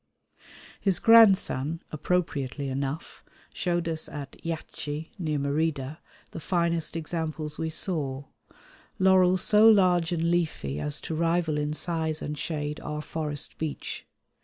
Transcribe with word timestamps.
His 0.79 0.97
grandson, 0.97 1.83
appropriately 1.91 2.69
enough, 2.69 3.23
showed 3.53 3.87
us 3.87 4.09
at 4.09 4.31
Yaxche 4.43 5.09
near 5.19 5.37
Merida 5.37 5.99
the 6.31 6.39
finest 6.39 6.95
examples 6.95 7.59
we 7.59 7.69
saw, 7.69 8.23
laurels 8.97 9.43
so 9.43 9.69
large 9.69 10.11
and 10.11 10.31
leafy 10.31 10.79
as 10.79 10.99
to 11.01 11.13
rival 11.13 11.59
in 11.59 11.73
size 11.73 12.19
and 12.19 12.35
shade 12.35 12.79
our 12.79 13.03
forest 13.03 13.59
beech. 13.59 14.07